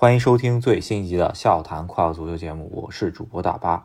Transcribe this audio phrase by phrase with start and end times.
[0.00, 3.84] 欢迎收听最新一集的《笑谈快乐足球》节目，我是主播大巴，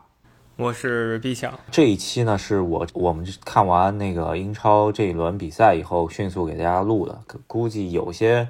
[0.54, 1.58] 我是毕强。
[1.72, 8.46] 这一期呢是我我们看完那个英超这一轮比赛以后，迅速给大家录的，估计有些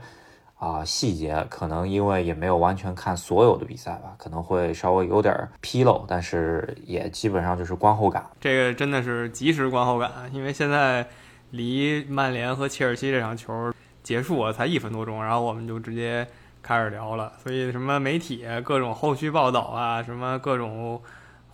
[0.58, 8.26] 啊细节可能因为也没有完全看所有的比赛吧，可能会稍微有点纰漏，但是也基本上就是观后感。
[8.42, 11.08] 这个真的是及时观后感，因为现在
[11.52, 13.72] 离曼联和切尔西这场球
[14.02, 16.28] 结束才一分多钟，然后我们就直接。
[16.66, 20.98] 开始聊了，所以什么媒体各种后续报道啊，什么各种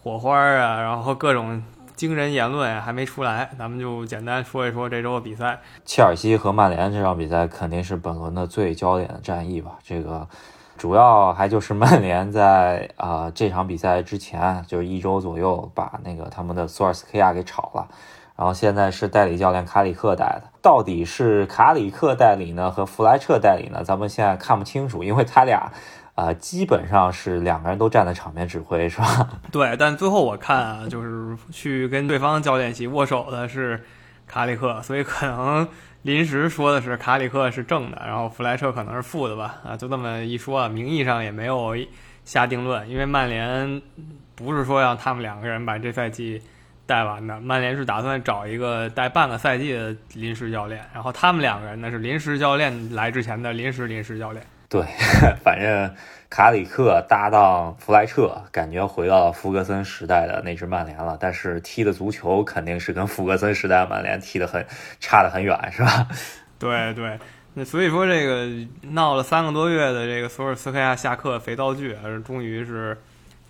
[0.01, 1.61] 火花啊，然后各种
[1.97, 5.59] 惊人言论还没出来，咱们就简单说一说这周的比赛。
[5.85, 9.73] 切尔西和曼联这场比赛肯定是本轮的最焦点的战役吧？
[9.83, 10.25] 这个
[10.79, 17.89] 主要还就是曼联在啊这场比赛之前，就是一周左右把那个他们的索尔斯克亚给炒了。
[18.41, 23.85] 然后现在是代理教练卡里克带的，到底是卡里克代理呢，和弗莱彻代理呢？
[23.85, 25.71] 咱们现在看不清楚，因为他俩，
[26.15, 29.29] 啊，基本上是两个人都站在场面指挥，是吧？
[29.53, 33.85] 对，但最后我看啊，就是去跟对方教练席握手的是
[34.27, 35.69] 卡里克，所以可能
[36.01, 39.57] 临时说的是卡里克是正的，然后弗莱彻可能是负的吧？
[39.69, 41.77] 啊，就这么一说，啊名义上也没有
[42.25, 43.83] 下定论，因为曼联
[44.35, 46.41] 不是说让他们两个人把这赛季。
[46.91, 54.45] 带完的，曼联是打算找一个带半个赛季的临时教练，然后他们两个人呢是临时教练来之前的临时临时教练。
[54.69, 54.83] 对，
[55.45, 55.95] 反正
[56.29, 64.67] 卡里克搭档弗莱彻，感觉回到了福格森时代的那支曼联了，但是踢的足球肯定是跟弗格森时代曼联踢得很
[64.99, 66.09] 差得很远，是吧？
[66.59, 67.17] 对对，
[67.55, 68.49] 那所以说这个
[68.91, 72.99] 闹了三个多月的这个索尔斯克亚下课肥皂剧，终于是。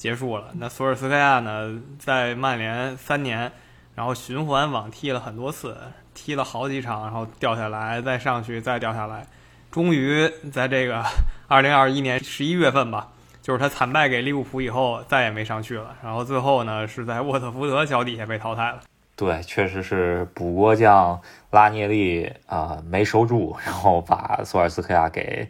[0.00, 0.44] 结束了。
[0.54, 3.52] 那索尔斯克亚呢，在曼联三年，
[3.94, 5.76] 然后循环往踢了很多次，
[6.14, 9.26] 踢了好几场，然后掉下来，再上去，再掉下来，
[9.70, 11.04] 终于在这个
[11.48, 13.08] 二零二一年十一月份吧，
[13.42, 15.94] 就是他惨败给利物浦以后，再也没上去了。
[16.02, 18.80] 然后最后呢，是在沃特福德脚底下被淘汰了。
[19.16, 25.46] 对，确实是补锅匠拉涅利啊没收住，然后把索尔斯克亚给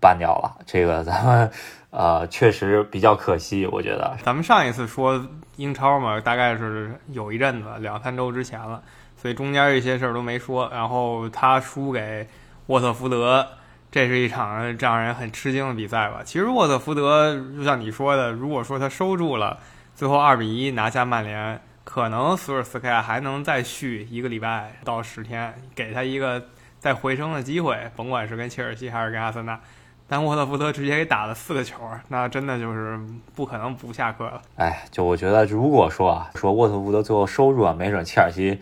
[0.00, 0.56] 办掉了。
[0.66, 1.50] 这个咱们。
[1.96, 4.18] 呃，确实比较可惜，我觉得。
[4.24, 5.24] 咱们上一次说
[5.54, 8.82] 英超嘛，大概是有一阵子，两三周之前了，
[9.16, 10.68] 所以中间一些事儿都没说。
[10.74, 12.26] 然后他输给
[12.66, 13.46] 沃特福德，
[13.92, 16.22] 这是一场让人很吃惊的比赛吧？
[16.24, 19.60] 其实沃特福德就像你说的，如果说他收住了，
[19.94, 26.42] 最后二比一拿下曼联，可能索尔斯克亚还能再续一个礼拜到十天，给他一个
[26.80, 29.60] 再回升的机会，甭管是跟切尔西还是跟阿森纳。
[30.06, 31.76] 但沃特福德直接给打了四个球，
[32.08, 33.00] 那真的就是
[33.34, 34.40] 不可能不下课了。
[34.56, 38.60] 哎，就我觉得，如果说啊，说沃特福德最后收入啊，没准切尔西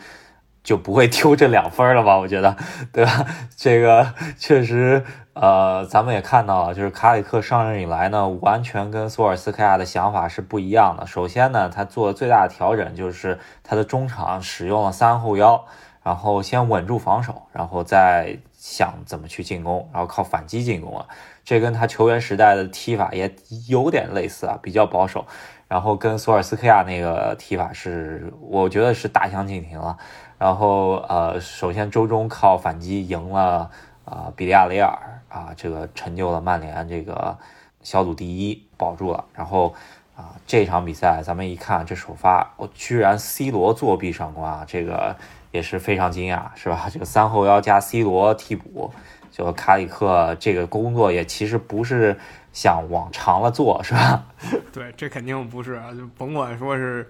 [0.62, 2.16] 就不会丢这两分了吧？
[2.16, 2.56] 我觉得，
[2.92, 3.26] 对吧？
[3.56, 5.04] 这个确实，
[5.34, 11.04] 呃，咱们也看到了，就是卡里克上任以来呢，完全跟索尔斯克亚的想法是不一样的。
[11.04, 15.64] 首先呢，他做最大的调整就是他的中场使用了三后腰，
[16.04, 21.08] 然后先稳住防守，然后再想怎么去进攻，然后靠反击进攻了。
[21.44, 23.34] 这跟他球员时代的踢法也
[23.68, 25.26] 有点类似啊，比较保守，
[25.66, 29.98] 然后跟索尔斯克亚那个踢法是，我觉得是大相径庭了。
[30.38, 33.68] 然后呃，首先周中靠反击赢了
[34.04, 37.36] 啊比利亚雷尔啊，这个成就了曼联这个
[37.82, 39.24] 小组第一，保住了。
[39.34, 39.74] 然后
[40.16, 45.16] 啊这场比赛咱们一看这首发，我居然 C 罗作弊上冠啊，这个
[45.50, 46.88] 也是非常惊讶，是吧？
[46.92, 48.92] 这个三后腰加 C 罗替补。
[49.30, 52.14] 就卡里克这个工作也其实不是
[52.52, 54.26] 想往长了做，是吧？
[54.70, 55.90] 对，这肯定不是啊！
[55.94, 57.08] 就甭管说是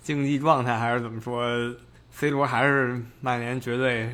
[0.00, 1.44] 竞技状态还是怎么说
[2.12, 4.08] ，C 罗还是曼联绝对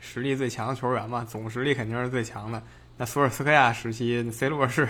[0.00, 2.60] 实力最强的球员嘛，总实力肯定是最强的。
[2.96, 4.88] 那索尔斯克亚时期，C 罗是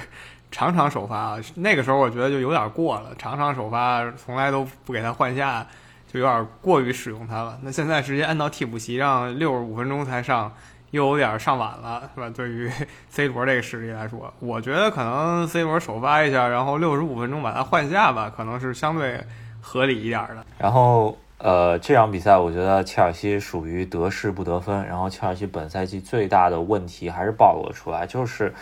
[0.51, 5.67] 场场首发啊，那个时候我觉得就有点过了，场场首发从来都不给他换下，
[6.13, 7.59] 就有点过于使用他了。
[7.63, 10.53] 那现在直接按到替补席上，六十五分钟才上。
[10.93, 12.31] 又有点上晚了，是吧？
[12.31, 12.71] 对于
[13.11, 19.21] C 罗这个实力来说，我觉得可能 C 罗首发一下，然后六十五分钟把他换下吧，可能是相对
[19.61, 20.47] 合理一点的。
[20.57, 24.87] 然后，呃，这场比赛我觉得切尔西属于得势不得分。
[24.87, 28.55] 然后，切尔西本赛季最大的问题还是暴露了出来，就是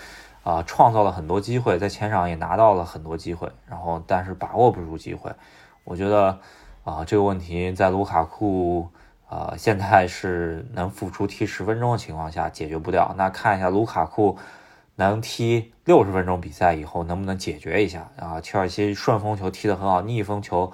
[0.44, 5.32] 啊，创造了很多机会，在前场也拿到了很多机会，然后但是把握不住机会。
[5.82, 6.38] 我觉得
[6.84, 8.88] 啊，这个问题在卢卡库。
[9.26, 14.38] 啊，现在是能复出踢十分钟的情况下解决不掉，那看一下卢卡库
[14.94, 18.40] 能踢六十分钟比赛以后能不能解决一下啊？
[18.40, 20.70] 切尔西顺风球踢得很好，逆风球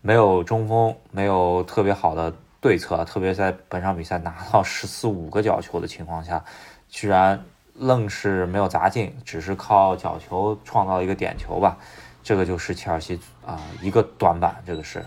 [0.00, 6.42] 没有中锋，没有特别好的对策，特别在本场比赛拿到十四五个角球的情况下，
[6.88, 11.76] 居然愣是没有砸进，只是靠角球创造一个点球吧。
[12.22, 15.04] 这个就是切尔西啊一个短板，这个是，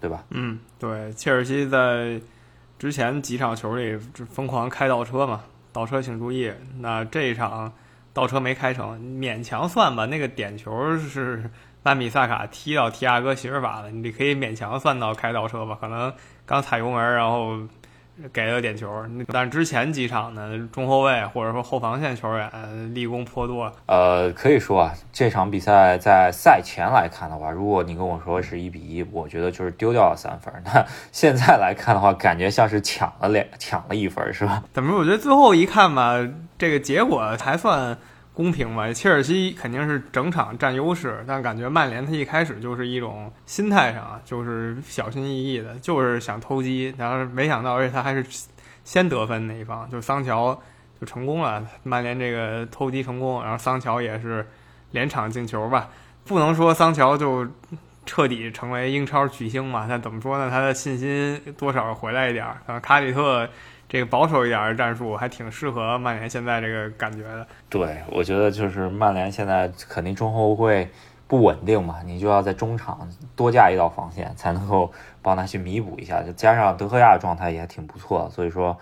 [0.00, 0.24] 对吧？
[0.30, 2.20] 嗯，对，切尔西在
[2.78, 6.52] 之前几场球里疯狂开倒车嘛，倒车请注意。
[6.80, 7.72] 那这一场
[8.12, 10.06] 倒车没开成，勉强算吧。
[10.06, 11.48] 那个点球是
[11.84, 15.78] 曼比萨卡踢到提亚戈席尔瓦的，你可以勉强算到开倒车吧。
[15.80, 16.12] 可能
[16.44, 17.56] 刚踩油门，然后。
[18.32, 22.50] 给了点球，但是之前几场呢，中后卫或者说后防线球员
[22.94, 23.70] 立功颇多。
[23.86, 30.52] 呃，可以说啊，这场比赛在赛前来看的话，如果你跟我说是一比一，我觉得就是丢掉了三分。
[30.64, 34.62] 那现在来看的话，感觉像是抢了两抢了一分，是吧？
[34.72, 34.96] 怎么？
[34.96, 36.14] 我觉得最后一看吧，
[36.58, 37.96] 这个结果还算。
[38.36, 48.22] 公平吧，切尔西肯定是整场占优势，但感觉曼联他一开始就是一种心态上啊，就是小心翼翼的，就是想偷鸡，然后没想到，而且他还是
[48.84, 50.54] 先得分那一方，就桑乔
[51.00, 54.46] 就成功了，曼联这个偷鸡成功，然后桑乔也是
[54.90, 55.88] 连场进球吧，
[56.26, 57.48] 不能说桑乔就
[58.04, 63.48] 彻底成为英超巨星嘛，但怎么说呢，他的信心多少回来一点儿，卡里特。
[63.88, 67.46] 这个保守一点的战术还挺适合曼联现在这个感觉的。
[67.70, 70.88] 对，我觉得就是曼联现在肯定中后卫
[71.28, 74.90] 不稳定嘛，你就要在中场多架一道防线，才能够
[75.22, 76.22] 帮他去弥补一下。
[76.22, 78.76] 就加上德赫亚状态也挺不错，所以说，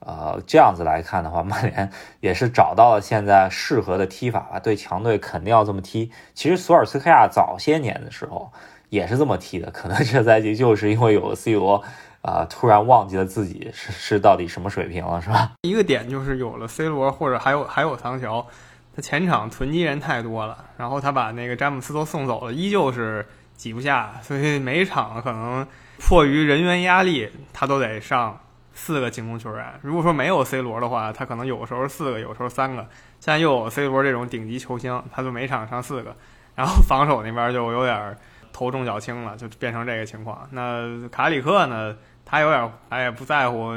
[0.00, 1.90] 呃，这样子来看的话，曼联
[2.20, 4.58] 也是找到了现在适合的踢法吧。
[4.58, 6.10] 对强队肯定要这么踢。
[6.34, 8.50] 其实索尔斯克亚早些年的时候
[8.88, 11.84] 也是这么踢的，可能这赛季就 是因为有了 C 罗。
[12.22, 12.44] 啊！
[12.48, 15.52] 突然忘记了自己是是到底什么水平了，是吧？
[15.62, 18.46] 一个点就是有了 C 罗，或者还有还有桑乔，
[18.94, 25.66] 他前场囤积人太多了，然后他把那个詹姆斯都送走了，依旧是挤不下，所以每场可能
[25.98, 28.38] 迫于人员压力，他都得上
[28.72, 29.64] 四个进攻球员。
[29.82, 32.86] 如果说没有 C 罗的话，他可能有时候四个，有时候三个。
[33.20, 36.14] 现在又有 C 罗这种顶级球星，他就每场上四个，
[36.54, 38.16] 然后防守那边就有点
[38.52, 40.48] 头重脚轻了，就变成这个情况。
[40.52, 41.96] 那卡里克呢？
[42.30, 43.72] 他有点，他也不在乎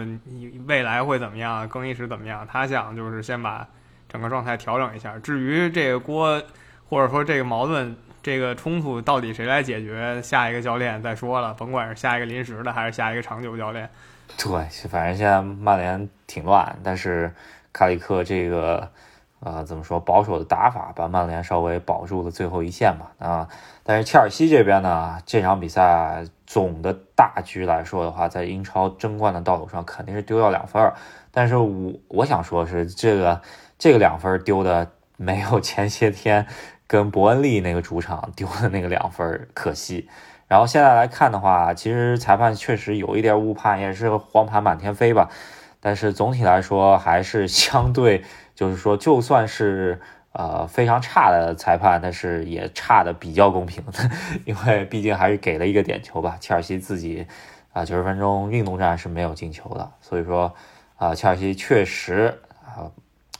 [0.67, 2.45] 未来会怎么样，更衣室怎么样。
[2.45, 3.65] 他想就是先把
[4.09, 5.17] 整个状态调整一下。
[5.19, 6.43] 至于这个锅，
[6.89, 11.53] 或者说这个矛盾、这个冲突到底谁来解决，下一个教练再说了。
[11.53, 13.89] 甭管是下一个临时的，还是下一个长久教练。
[14.37, 14.51] 对，
[14.89, 17.33] 反正现在曼联挺乱，但是
[17.71, 18.91] 卡里克这个。
[19.43, 23.11] 啊，怎么说保守的打法把曼联稍微保住了最后一线吧。
[23.17, 23.47] 啊，
[23.83, 30.93] 但是切尔西这边呢，这场比赛总的大局来说的话，在英超争冠的道路上肯定是丢掉两分儿。
[31.31, 33.41] 但是我我想说是这个
[33.79, 36.45] 这个两分丢的没有前些天
[36.85, 40.07] 跟伯恩利那个主场丢的那个两分可惜。
[40.47, 45.29] 然后现在来看的话，其实裁判确实有一点误判，也是黄牌满天飞吧。
[45.79, 48.23] 但是总体来说还是相对。
[48.61, 49.99] 就是说，就算是
[50.33, 53.83] 呃非常差的裁判，但是也差的比较公平，
[54.45, 56.37] 因为毕竟还是给了一个点球吧。
[56.39, 57.25] 切尔西自己
[57.73, 60.53] 啊九十分钟运动战是没有进球的，所以说
[60.97, 62.85] 啊切尔西确实啊，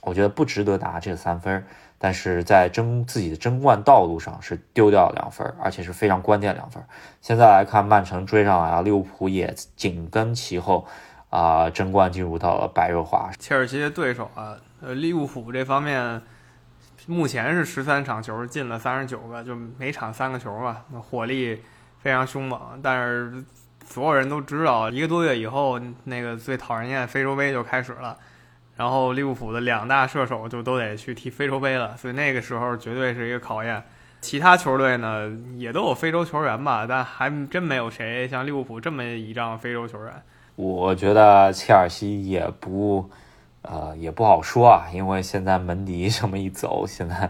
[0.02, 1.64] 我觉得不值得拿这三分，
[2.00, 6.84] 但是在争自己的争冠道路上是丢掉了两分，而且是非常关键两分。
[7.22, 10.88] 现在来看，曼城追上来啊，利物浦也紧跟其后
[11.30, 13.30] 啊，争冠进入到了白热化。
[13.38, 14.58] 切尔西的对手啊。
[14.82, 16.22] 呃，利物浦这方面
[17.06, 21.62] 目前是十三场球进了三十九个，就每场三个球吧，那火力
[22.00, 22.80] 非常凶猛。
[22.82, 23.44] 但是
[23.86, 28.18] 所有人都知道，一个多月以后，那个最讨人厌非洲杯就开始了，
[28.76, 33.84] 然后利物浦的两大射手就都得去踢非洲杯了，所以那个时候绝对是一个考验。
[34.20, 40.14] 其他球队呢也都有非洲球员吧，但还真没有谁像利物浦这么倚仗非洲球员。
[40.56, 43.10] 我觉得切尔西也不。
[43.62, 47.30] 呃，也不好说啊，因为现在门迪这么一走，现在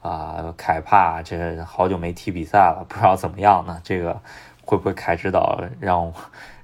[0.00, 3.80] 啊，凯帕这好久没踢比赛了，不知道怎么样呢？
[3.82, 4.20] 这个
[4.64, 6.12] 会不会凯指导让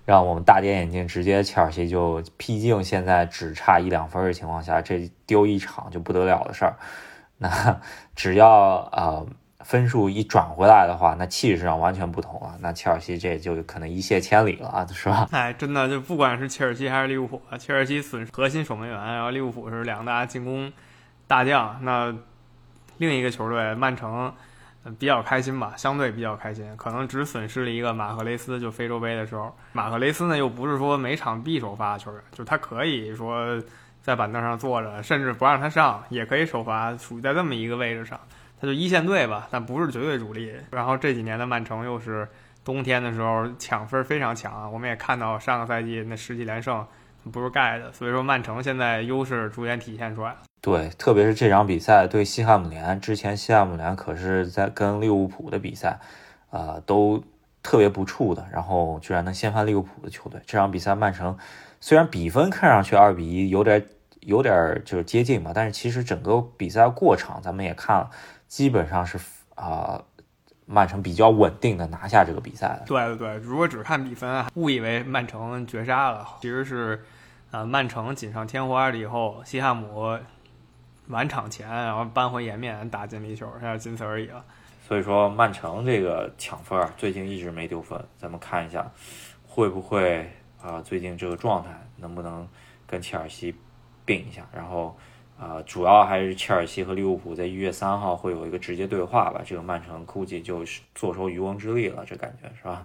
[0.04, 6.76] 让我们大跌眼镜，直接切尔西就，毕竟现在只差一两分的情况下，这丢一场就不得了的事儿。
[7.38, 7.80] 那
[8.16, 9.26] 只要呃。
[9.64, 12.56] 分数一转回来的话，那气势上完全不同了。
[12.60, 15.28] 那切尔西这就可能一泻千里了， 是吧？
[15.32, 20.72] 哎，真的就不管是切尔西还是利物浦，切尔西损失核心守门员，然后利物浦是两大进攻
[21.26, 21.76] 大将。
[21.82, 22.14] 那
[22.98, 24.32] 另一个球队曼城
[24.96, 28.60] 比较开心吧，相对比较开心，可能只损失了一个马赫雷斯。
[28.60, 33.60] 就非洲杯的时候，马赫雷斯呢又不是说每场必首发的球员，就他可以说
[34.00, 38.18] 在板凳上坐着，甚至不让他上也可以首发，属于在这么一个位置上。
[38.60, 40.52] 他就一线队吧，但不是绝对主力。
[40.70, 42.28] 然后这几年的曼城又是
[42.64, 46.84] 冬天的时候抢分非常强，我们也看到上个赛季那十几连胜
[47.32, 50.38] 不是盖的，所以说曼城现在优势逐渐体现出来了。
[50.60, 55.98] 对，特别是这场比赛对西汉姆联，之前西汉姆联可是在跟利物浦的比赛，
[56.50, 57.22] 呃，都
[57.62, 60.40] 特别不怵的，然后居然能掀翻利物浦的球队。
[60.46, 61.38] 这场比赛曼城
[61.80, 63.86] 虽然比分看上去二比一有点
[64.20, 68.10] 有点就是接近嘛，但是其实整个比赛过程咱们也看了，
[68.48, 69.16] 基本上是
[69.54, 70.02] 啊。
[70.70, 72.84] 曼城比较稳定的拿下这个比赛的。
[72.86, 77.02] 对对对，如果只看比分，误以为曼城绝杀了，其实是，
[77.50, 80.18] 呃，曼城锦上添花了以后，西汉姆
[81.06, 84.44] 晚场前然后扳回颜面打进了一球，现在仅此而已了。
[84.86, 88.86] 所以说曼城这个抢分最近一直没丢分，咱们看一下
[89.46, 92.46] 会不会啊最近这个状态能不能
[92.86, 93.56] 跟切尔西
[94.04, 94.94] 并一下，然后。
[95.40, 99.40] 啊，主要还是切尔西和利物浦在一月三号会有一个直接对话吧。
[99.46, 102.84] 这个曼城估计就是坐收渔翁之利了，这感觉是吧？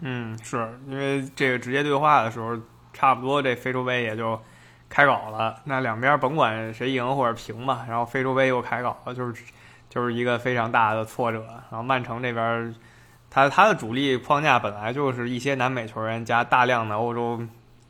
[0.00, 2.58] 嗯，是因为这个直接对话的时候，
[2.92, 4.38] 差不多这非洲杯也就
[4.90, 5.62] 开搞了。
[5.64, 9.42] 那两边甭管谁赢或者平吧，然后非洲杯又开搞了，就是
[9.88, 11.42] 就是一个非常大的挫折。
[11.70, 12.74] 然后曼城这边，
[13.30, 17.40] 他他的主力框架本来就是一些南美球员加大量的欧洲。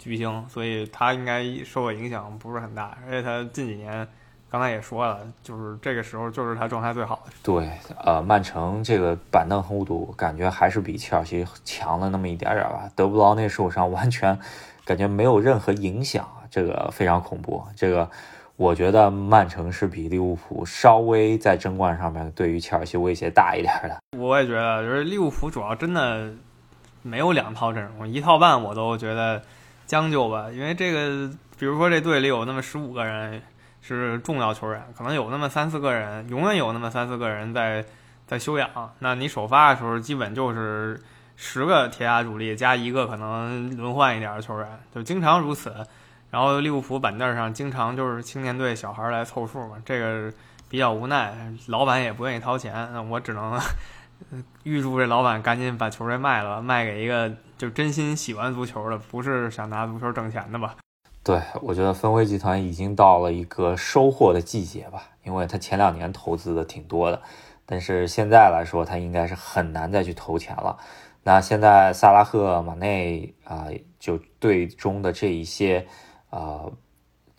[0.05, 4.07] 巨星，所以他应该受的影响不是很大，而且他近几年，
[4.51, 7.33] 刚才也说了，就是这个时候就是他状态最好的。
[7.43, 7.71] 对，
[8.05, 12.87] 呃，曼城这个板凳厚度感觉还是比切尔西强了那么一点点吧。
[12.95, 14.39] 德布劳内受伤完全
[14.85, 17.65] 感觉没有任何影响，这个非常恐怖。
[17.75, 18.11] 这个
[18.57, 23.99] 我觉得曼城是比利物浦稍微在争冠上面对于切尔西威胁大一点的。
[24.19, 26.31] 我也觉得，就是利物浦主要真的
[27.01, 29.41] 没有两套阵容，一套半我都觉得。
[29.87, 33.43] 将就吧，因为这个，比如说这队里有那么十五个人
[33.81, 37.85] 是重要球员，可能有那么三四个人，永远有那么三四个人在
[38.27, 38.69] 在休养。
[38.99, 41.01] 那你首发的时候，基本就是
[41.37, 45.75] 十个铁打主力加一个可能轮换一点的球员，就经常如此。
[46.31, 50.33] 然后利物浦板凳上经常就是青年队小孩来凑数嘛，这个
[50.69, 51.33] 比较无奈，
[51.69, 53.61] 老板也不愿意掏钱，那我只能
[54.63, 57.33] 预祝这老板赶紧把球队卖了，卖给一个。
[57.57, 60.75] 就真心喜欢足球的，不是想拿足球挣钱的吧？
[61.23, 67.23] 对，我觉得分威集团已经到了一个收获的季节吧，因为他前两年投资的挺多的，
[67.65, 70.77] 但是现在来说，他应该是很难再去投钱了。
[71.23, 73.69] 那现在萨拉赫、马内啊，
[74.01, 75.87] 就队中的这一些
[76.31, 76.65] 啊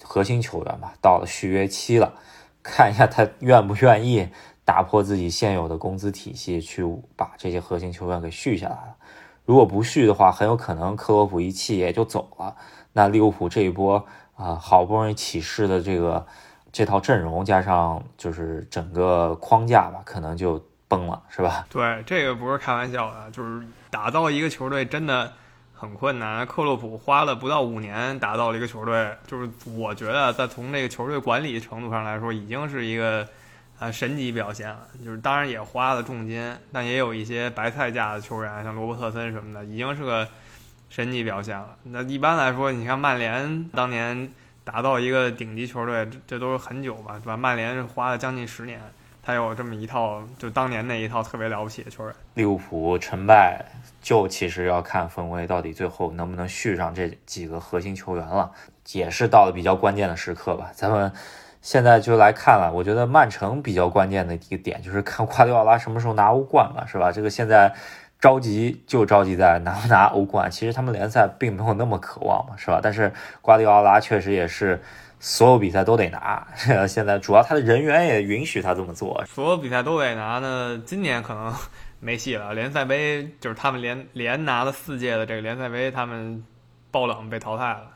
[0.02, 2.14] 核心球员吧，到了续约期了，
[2.64, 4.30] 看一下他愿不愿意
[4.66, 6.84] 打破自己现有的工资体系，去
[7.16, 8.96] 把这些核心球员给续下来了。
[9.46, 12.56] 如果不续的话，很有可能克洛普一气也就走了。
[12.94, 14.04] 那利物浦这一波
[14.36, 16.26] 啊，好不容易起势的这个
[16.72, 21.64] 这套阵容，加上就是整个框架吧，可能就崩了，是吧？
[21.70, 25.32] 对，这个不是开玩笑的，就是打造一个球队真的
[25.76, 26.44] 很困难。
[26.48, 33.28] 克洛普花了不到五年打造了一个球队，就是我觉得在从这个球队管理程度上来说，已经是一个。
[33.78, 40.26] 啊，神级表现了，就是当然也花了重金，但也有一些白菜价的球员，像罗伯特森什么的，已经是个
[40.90, 41.76] 神级表现了。
[41.84, 44.32] 那一般来说，你看曼联当年
[44.64, 47.36] 打造一个顶级球队，这都是很久吧，对吧？
[47.36, 48.80] 曼联是花了将近十年，
[49.22, 52.16] 才有这么一套，就当年那一套特别了不起的球员。
[52.36, 53.66] 利物浦成败，
[54.02, 58.50] 就其实要看分威到底最后能不能续上这几个核心球员了，
[58.94, 61.12] 也是到了比较关键的时刻吧，咱们。
[61.66, 67.12] 现在就来看了，我觉得曼城比较关键的一个点就是看瓜迪奥拉什么时候拿欧冠嘛，是吧？
[67.12, 67.74] 这个现在
[68.20, 72.80] 着急就着急在拿不拿欧冠，其实他们联赛并没有那么渴望嘛，是吧？
[72.84, 74.80] 但是瓜迪奥拉确实也是
[75.20, 76.48] 所有比赛都得拿，
[76.88, 80.80] 现在主要他的人员也允许他这么做，所有比赛都得拿呢。
[80.86, 81.52] 今年可能
[82.00, 86.46] 没戏了，联赛杯就是他们连连拿了四届的这个联赛杯，他们
[86.92, 87.88] 爆冷被淘汰了，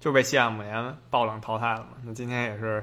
[0.00, 1.86] 就被西汉姆联爆冷淘汰了嘛。
[2.04, 2.82] 那今天也是。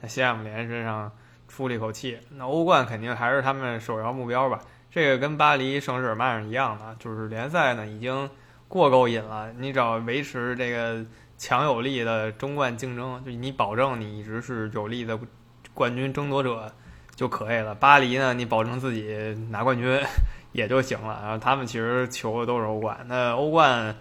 [0.00, 1.10] 在西汉姆联身上
[1.48, 4.60] 出了一口气，那欧冠肯定还是他们首要目标吧。
[4.90, 8.28] 这个跟巴黎圣日耳曼是一样的，就是联赛呢已经
[8.68, 11.04] 过够瘾了，你只要维持这个
[11.36, 15.18] 强有力的中冠竞争，就你保证你一直是有力的
[15.74, 16.72] 冠军争夺者
[17.14, 17.74] 就可以了。
[17.74, 19.16] 巴黎呢，你保证自己
[19.50, 20.00] 拿冠军
[20.52, 21.20] 也就行了。
[21.22, 23.94] 然后他们其实求的都是欧冠，那欧冠。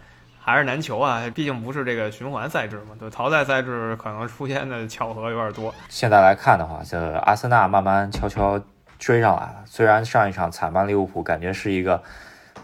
[0.48, 5.75] 还是难求啊，毕竟不是这个循环赛制嘛，对淘汰赛制可能出现的巧合有点多。
[5.89, 8.58] 现在来看的话，这阿森纳慢慢悄悄
[8.98, 9.56] 追上来了。
[9.66, 12.01] 虽然上一场惨败利物浦，感觉是一个，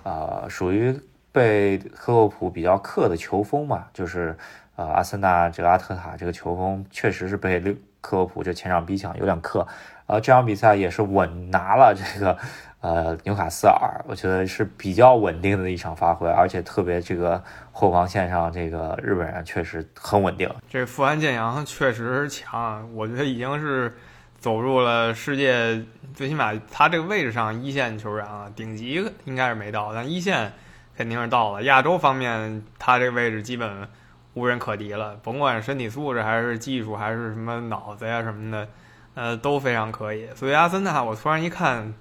[0.04, 0.98] 呃，属于
[1.34, 4.38] 被克洛普比较克的球风嘛，就是
[4.78, 7.60] 呃，阿森纳这个阿特塔这个球风确实是被
[8.00, 9.68] 克洛普这前场逼抢有点克。
[10.08, 12.38] 呃，这场比赛也是稳拿了这个。
[12.84, 20.54] 呃纽卡斯尔，我觉得是比较稳定的一场发挥，而且特别这个后防线上这个日本人确实很稳定。
[20.70, 23.96] 这富安健洋确实强，我觉得已经是
[24.38, 25.82] 走入了世界，
[26.14, 30.52] 最起码他这个位置上一线球员啊，顶级应该是没到，但一线
[30.98, 31.64] 肯定是到了。
[31.64, 33.88] 亚洲方面，他这个位置基本
[34.34, 38.68] 无人可敌了，甭管身体素质还是技术还是什么脑子呀什么的，
[39.14, 40.28] 呃都非常可以。
[40.36, 41.94] 所以阿森纳，我突然一看。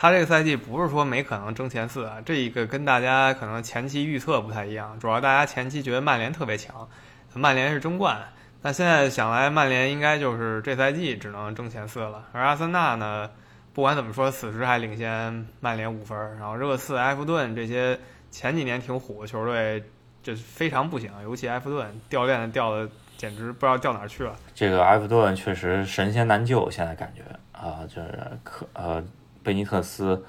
[0.00, 4.98] 他这个赛季不是说没可能争前四啊，这一个跟大家可能前期预测不太一样。
[4.98, 6.88] 主要大家前期觉得曼联特别强，
[7.34, 8.18] 曼联是争冠，
[8.62, 12.24] 那现在想来，曼联应该就是这赛季只能争前四了。
[12.32, 13.30] 而阿森纳呢，
[13.74, 16.16] 不管怎么说，此时还领先曼联五分。
[16.38, 17.98] 然后热刺、埃弗顿这些
[18.30, 19.84] 前几年挺火的球队，
[20.22, 22.88] 就非常不行，尤其埃弗顿掉链子掉的
[23.18, 24.34] 简直不知道掉哪去了。
[24.54, 27.20] 这个埃弗顿确实神仙难救，现在感觉
[27.52, 29.04] 啊，就是可呃。
[29.42, 30.24] 贝尼特斯，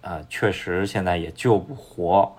[0.00, 2.34] 呃，确实现在也救不活，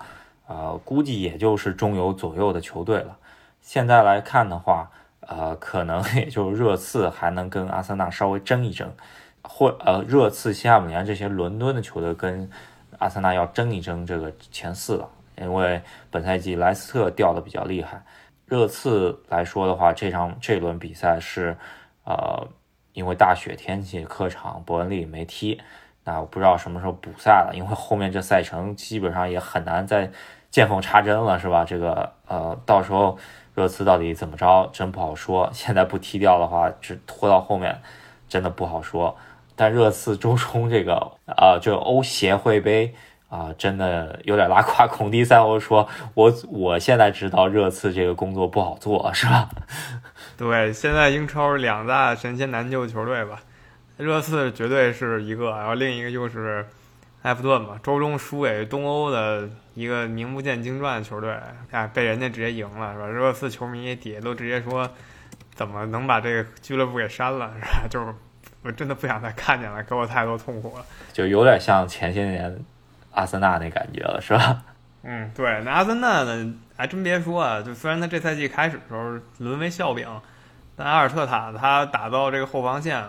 [0.46, 3.16] 呃，估计也就是中游左右的球队了。
[3.60, 8.92] 现在来看的话，呃，可能也就热刺还能跟阿森纳稍微争一争，
[9.42, 12.48] 或呃，热刺、西汉姆联这些伦敦的球队跟
[12.98, 15.10] 阿森纳要争一争这个前四了。
[15.38, 18.02] 因为本赛季莱斯特掉的比较厉害，
[18.46, 21.54] 热刺来说的话，这场这轮比赛是，
[22.04, 22.48] 呃，
[22.94, 25.60] 因为大雪天气，客场伯恩利没踢。
[26.06, 30.08] 那我不知道什么时候补赛了，因为后面这赛程基本上也很难再
[30.52, 31.64] 见缝插针了，是吧？
[31.64, 33.18] 这个呃，到时候
[33.56, 35.50] 热刺到底怎么着，真不好说。
[35.52, 37.82] 现在不踢掉的话，只拖到后面，
[38.28, 39.16] 真的不好说。
[39.56, 42.94] 但热刺周冲这个呃，这欧协会杯
[43.28, 44.86] 啊，真的有点拉胯。
[44.86, 49.48] 孔蒂赛后说：“我我现在知道热刺这个工作不好做，是吧？”
[50.38, 53.40] 对，现在英超两大神仙难救球队吧。
[53.96, 56.66] 热刺绝对是一个，然后另一个就是
[57.22, 61.34] 埃弗顿嘛，周中输给东欧的一个名不见经传的球队，
[61.70, 63.06] 哎，被人家直接赢了，是吧？
[63.06, 64.88] 热刺球迷底下都直接说，
[65.54, 67.86] 怎么能把这个俱乐部给删了，是吧？
[67.88, 68.14] 就是
[68.62, 72.64] 我真的不想再看见了，给我太多痛苦了，就有点像前些年
[73.12, 74.62] 阿森纳那感觉了，是吧？
[75.04, 80.06] 嗯，对，那阿森纳呢，还真别说啊，就虽然他这赛季开始的时候沦为笑柄，
[80.76, 83.02] 但阿尔特塔他打造这个后防线。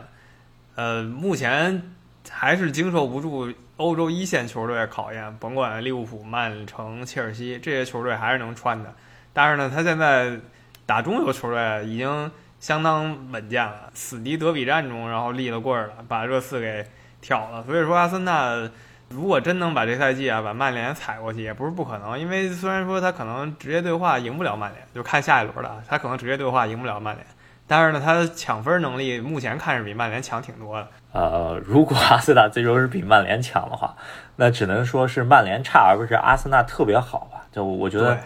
[0.77, 1.81] 呃，目前
[2.29, 8.93] 还是经受不住欧洲一线球队的考验，甭管利物浦、曼城、切尔西这些球队还是能穿的。
[9.33, 10.39] 但是呢，他现在
[10.85, 16.85] 打中游球队已经相当稳健了，死敌德比战中，然后立了棍儿了，把热刺给
[17.21, 17.63] 挑了。
[17.63, 18.69] 所以说，阿森纳
[19.09, 22.19] 如果真能把这赛季啊把曼联踩过去，也不是不可能。
[22.19, 27.25] 因为虽然说他可能直接对话赢不了曼联，就看下一轮了，他可能直接对话赢不了曼联。
[27.67, 30.87] 但是呢，他的抢分能力目前看是比曼联强挺多的。
[31.11, 33.93] 呃，如果阿森纳最终是比曼联强的话，
[34.37, 37.43] 那只能说是曼联差，而不是阿森纳特别好吧？
[37.51, 38.17] 就我觉得，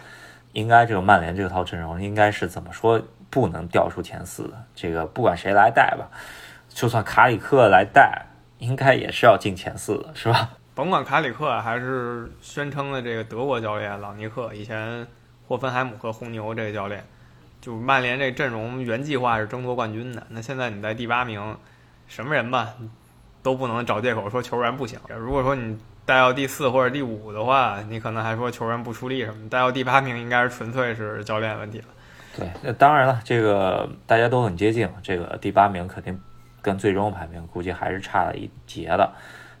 [0.52, 4.54] 应该这个曼联这套阵容应该是怎么说不能掉出前四的。
[4.74, 6.08] 这个不管谁来带吧，
[6.68, 8.26] 就算卡里克来带，
[8.58, 10.50] 应该也是要进前四的，是吧？
[10.74, 15.06] 甭管卡里克还是宣称的这个德国教练朗尼克，以前
[15.48, 17.04] 霍芬海姆和红牛这个教练。
[17.62, 21.56] 就曼联这阵容原计划是争夺冠军的，那现在你在第八名，
[22.08, 22.74] 什么人吧，
[23.40, 24.98] 都不能找借口说球员不行。
[25.16, 29.48] 如果说你带到第四或者第五的话，你可能还说球员不出力什么。
[29.48, 31.84] 带到第八名应该是纯粹是教练问题了。
[32.36, 36.20] 对，那当然了，这个大家都很接近，这个第八名肯定
[36.60, 39.08] 跟最终排名估计还是差了一截的，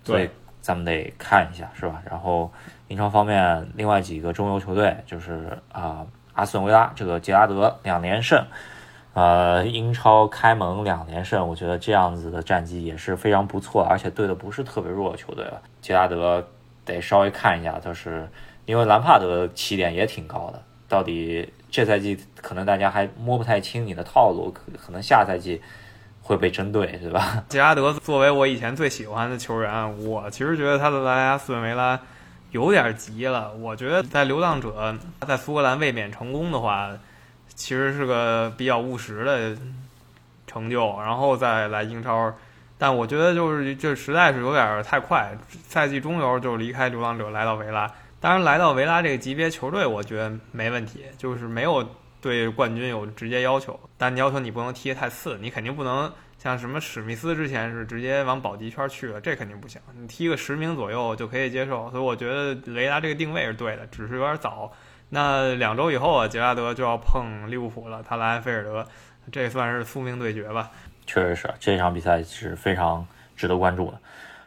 [0.02, 0.28] 所以
[0.60, 2.02] 咱们得看一下，是吧？
[2.10, 2.52] 然后
[2.88, 6.04] 英超方面，另外几个中游球队就是啊。
[6.34, 8.44] 阿斯顿维拉这个杰拉德两连胜，
[9.14, 15.60] 呃，英超开门两连胜，我觉得这样子的战绩也是非常不错，而且对的不是特别弱的球队了。
[15.80, 16.46] 杰拉德
[16.84, 18.28] 得稍微看一下，就是
[18.64, 25.60] 因为兰帕德起点也挺高的，到底这赛季可能大家还摸不太清你的套路，可可能下赛季
[26.22, 27.44] 会被针对，对吧？
[27.50, 32.00] 杰拉德作为我以前最喜欢的球员，我其实觉得他的莱阿斯顿维拉。
[32.52, 34.94] 有点急了，我觉得在流浪者
[35.26, 36.90] 在苏格兰卫冕成功的话，
[37.54, 39.56] 其实是个比较务实的
[40.46, 42.32] 成就，然后再来英超。
[42.76, 45.34] 但我觉得就是这实在是有点太快，
[45.66, 47.90] 赛季中游就离开流浪者来到维拉。
[48.20, 51.88] 当然来到维拉这个级别球队，我觉得没问题，就是没有
[52.20, 56.12] 对冠军有直接要求，但你要求你不能踢得太次，你肯定不能。
[56.42, 59.80] 像什么史密斯之前是直接往保级圈去了，这肯定不行。
[59.96, 64.72] 你踢个十名左右就可以接受，所以我觉得雷达这个定位是对的，只是有点早。
[65.10, 68.84] 那两周以后啊，杰拉德就要碰利物浦了，他来菲尔德，
[69.30, 70.68] 这算是宿命对决吧？
[71.06, 73.98] 确实是，这场比赛是非常值得关注的。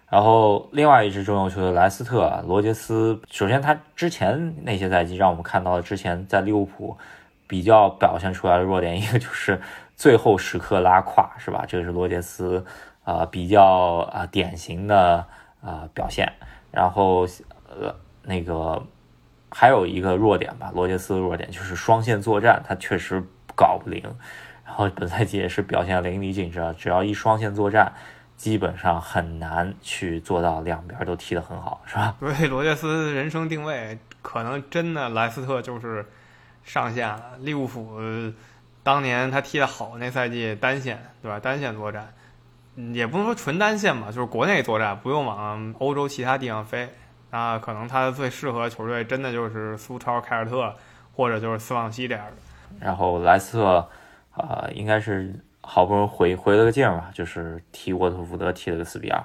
[0.09, 6.97] 然后另外一支中游球队莱斯特，罗杰斯，首先他之前那些赛季让我们看到了之前在利物浦
[7.47, 9.61] 比较表现出来的弱点，一个就是
[9.95, 11.65] 最后时刻拉胯，是吧？
[11.67, 12.65] 这个是罗杰斯
[13.03, 15.25] 啊比较啊典型的
[15.61, 16.31] 啊表现。
[16.71, 17.27] 然后
[17.69, 18.85] 呃那个
[19.49, 23.23] 还有一个弱点吧，罗杰斯的弱点就是双线作战，他确实
[23.55, 24.03] 搞不灵。
[24.65, 27.93] 然后本赛季也是表现淋漓尽致，只要一双线作战。
[28.37, 32.13] 基本上很难去做到两边都踢得很好，是吧？
[32.19, 36.05] 对，罗杰斯人生定位可能真的莱斯特就是
[36.61, 37.37] 上线了。
[37.39, 37.97] 利物浦
[38.85, 41.39] 当年他踢得好那赛季单线，对吧？
[41.39, 42.13] 单线作战，
[42.93, 46.87] 也不能说纯单线吧，就是国内作战，不用往欧洲其他地方飞。
[47.31, 50.73] 那可能他最适合球队真的就是苏超、凯尔特
[51.15, 52.33] 或者就是斯旺西这样的。
[52.79, 53.89] 然后莱斯特，
[54.35, 55.33] 呃，应该是。
[55.67, 59.19] 好不容易回回了个劲儿吧，就是踢沃特福德踢了个四比二，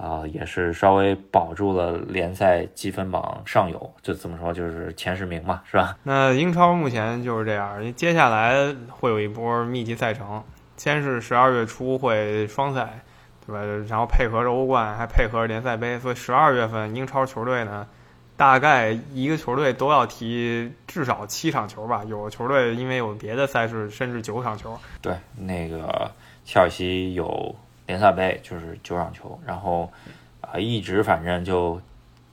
[0.00, 5.94] 啊，也是稍微保住了联赛积分榜上游，就怎么说就是前十名嘛，是吧？
[6.02, 10.42] 那英超目前就是这样，接下来会有一波密集赛程，
[10.78, 13.00] 先是十二月初会双赛，
[13.46, 13.60] 对吧？
[13.88, 17.86] 然后配合着欧冠，还配合着联赛杯，所以十二月份英超球队呢。
[18.36, 24.78] 大概一个球队都要踢至少七场球吧，有球队因为有别的赛事，甚至九场球。
[25.02, 26.10] 对，那个
[26.42, 27.54] 切尔西有
[27.90, 29.90] 联赛杯，就是九场球，然后
[30.40, 31.80] 啊，一直反正就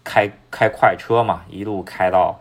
[0.04, 2.39] 开开快车嘛，一路开到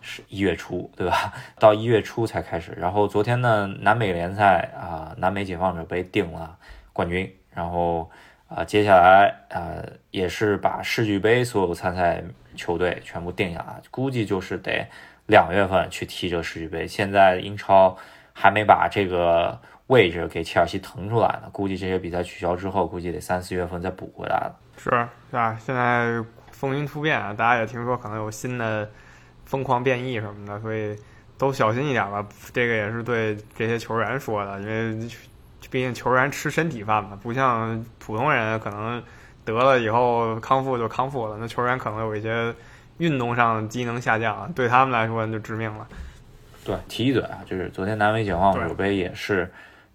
[0.00, 1.32] 是一月初，对吧？
[1.58, 2.72] 到一月初才开始。
[2.76, 6.56] 然后昨天呢，南美联赛啊，南美解放者杯定了
[6.92, 8.10] 冠军，然后
[8.48, 12.22] 啊，接下来啊，也是把世俱杯所有参赛。
[12.56, 14.84] 球队全部定下来，估计就是得
[15.26, 16.88] 两月份去踢这个世俱杯。
[16.88, 17.96] 现在英超
[18.32, 24.56] 还没把这个位置给切尔西腾出来呢，估计这些比赛取消之后，估计得三四月份再补回来了。
[24.78, 24.84] 是
[25.30, 25.54] 是吧？
[25.60, 28.88] 现在风云突变啊，大家也听说可能有新的
[29.44, 30.96] 疯狂变异什么的，所以
[31.36, 32.26] 都小心一点吧。
[32.52, 35.08] 这个也是对这些球员说的，因为
[35.70, 39.02] 毕竟球员吃身体饭嘛，不像普通人可能。
[39.44, 42.54] 得了以后康复就康复了，那球员可能有一些
[42.98, 45.88] 运动上机能下降，对他们来说就致命了。
[46.62, 49.50] 对，提一嘴啊，就是昨天南美解放者杯也是，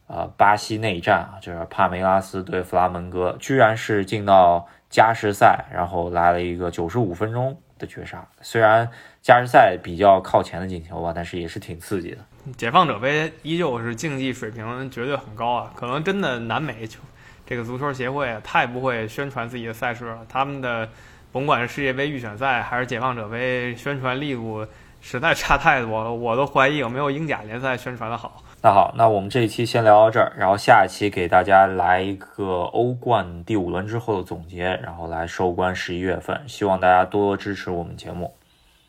[0.08, 8.28] 呃，巴西内战啊，就是帕梅拉斯对弗拉门戈，居然是进到加时赛，然后来了一个九十五分钟的绝杀。
[8.42, 8.88] 虽然
[9.22, 12.18] 加时赛比较靠前的进球吧，但是也是挺刺激的。
[12.58, 17.00] 解放者杯依旧是竞技水平绝对很高啊，可能真的南美球。
[17.46, 20.88] 这个足球协会太不会宣传自己的赛事了，他们的
[21.32, 24.66] 甭管是世界杯预选赛还是解放者杯，宣传力度
[25.02, 28.44] 实在差太多了，我都怀疑有没有英甲联赛宣传的好。
[28.66, 38.34] 那好，那我们这一期先聊到这儿，然后下一期给大家来一个欧冠第五轮之后的总结，然后来收官十一月份，希望大家多多支持我们节目。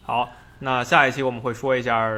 [0.04, 0.28] 好，
[0.60, 2.08] 那下一期我们会说一下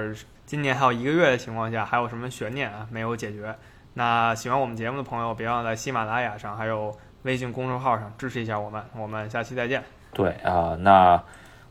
[0.45, 3.55] 今年还有一个月的情况下还有什么悬念啊没有解决。
[3.95, 8.85] 那喜欢我们节目的朋友，别忘了在喜马拉雅上还有微信公众号上支持一下我们。
[8.95, 9.83] 我们下期再见。
[10.13, 11.19] 对啊，那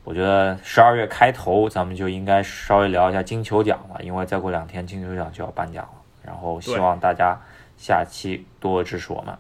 [0.06, 6.02] 我觉得十二月开头咱们就应该稍微聊一下金球奖了，因为再过两天金球奖就要颁奖了。
[6.24, 7.38] 然后希望大家
[7.76, 9.36] 下期多支持我们。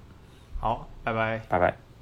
[0.60, 1.85] 好，拜拜，拜拜。